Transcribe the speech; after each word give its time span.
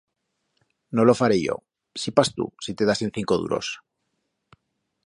No 0.97 1.05
lo 1.09 1.15
faré 1.19 1.37
yo. 1.41 1.57
Sí 2.05 2.15
pas 2.21 2.33
tu, 2.39 2.49
si 2.69 2.77
te 2.81 2.89
dasen 2.93 3.13
cinco 3.21 3.39
duros. 3.45 3.73